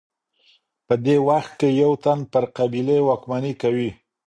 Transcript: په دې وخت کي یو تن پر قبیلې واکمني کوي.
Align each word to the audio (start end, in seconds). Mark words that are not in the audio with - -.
په 0.87 0.93
دې 1.05 1.15
وخت 1.29 1.51
کي 1.59 1.69
یو 1.81 1.91
تن 2.03 2.19
پر 2.31 2.43
قبیلې 2.57 2.97
واکمني 3.07 3.53
کوي. 3.61 3.89